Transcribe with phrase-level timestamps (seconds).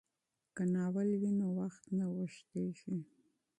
[0.55, 2.95] که ناول وي نو وخت نه اوږدیږي.